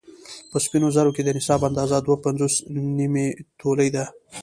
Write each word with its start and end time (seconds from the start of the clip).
په 0.49 0.57
سپينو 0.65 0.87
زرو 0.95 1.15
کې 1.15 1.21
د 1.23 1.29
نصاب 1.37 1.61
اندازه 1.69 1.97
دوه 1.99 2.17
پنځوس 2.25 2.53
نيمې 2.97 3.27
تولې 3.59 3.89
ده 3.95 4.05